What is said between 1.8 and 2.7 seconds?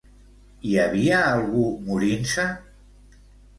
morint-se?